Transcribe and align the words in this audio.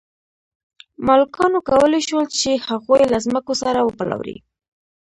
مالکانو 1.05 1.59
کولی 1.69 2.01
شول 2.07 2.25
چې 2.39 2.49
هغوی 2.67 3.01
له 3.11 3.17
ځمکو 3.25 3.53
سره 3.63 3.79
وپلوري. 3.83 4.37